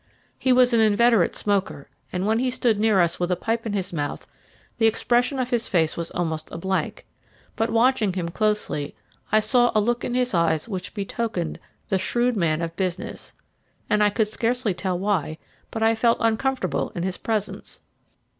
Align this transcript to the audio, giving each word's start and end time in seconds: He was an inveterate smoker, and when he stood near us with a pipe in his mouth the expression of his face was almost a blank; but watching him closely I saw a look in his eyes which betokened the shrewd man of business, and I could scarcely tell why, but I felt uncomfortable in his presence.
He 0.39 0.51
was 0.51 0.73
an 0.73 0.79
inveterate 0.79 1.35
smoker, 1.35 1.87
and 2.11 2.25
when 2.25 2.39
he 2.39 2.49
stood 2.49 2.79
near 2.79 2.99
us 3.01 3.19
with 3.19 3.29
a 3.29 3.35
pipe 3.35 3.67
in 3.67 3.73
his 3.73 3.93
mouth 3.93 4.25
the 4.79 4.87
expression 4.87 5.37
of 5.37 5.51
his 5.51 5.67
face 5.67 5.95
was 5.95 6.09
almost 6.09 6.49
a 6.51 6.57
blank; 6.57 7.05
but 7.55 7.69
watching 7.69 8.13
him 8.13 8.27
closely 8.27 8.95
I 9.31 9.39
saw 9.39 9.71
a 9.75 9.79
look 9.79 10.03
in 10.03 10.15
his 10.15 10.33
eyes 10.33 10.67
which 10.67 10.95
betokened 10.95 11.59
the 11.89 11.99
shrewd 11.99 12.35
man 12.35 12.63
of 12.63 12.75
business, 12.75 13.33
and 13.91 14.01
I 14.01 14.09
could 14.09 14.27
scarcely 14.27 14.73
tell 14.73 14.97
why, 14.97 15.37
but 15.69 15.83
I 15.83 15.93
felt 15.93 16.17
uncomfortable 16.19 16.91
in 16.95 17.03
his 17.03 17.17
presence. 17.19 17.81